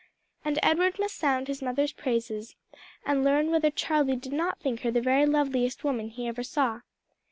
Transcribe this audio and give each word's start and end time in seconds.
And 0.43 0.57
Edward 0.63 0.97
must 0.97 1.15
sound 1.15 1.47
his 1.47 1.61
mother's 1.61 1.91
praises 1.91 2.55
and 3.05 3.23
learn 3.23 3.51
whether 3.51 3.69
Charlie 3.69 4.15
did 4.15 4.33
not 4.33 4.59
think 4.59 4.79
her 4.79 4.89
the 4.89 4.99
very 4.99 5.27
loveliest 5.27 5.83
woman 5.83 6.09
he 6.09 6.27
ever 6.27 6.41
saw. 6.41 6.79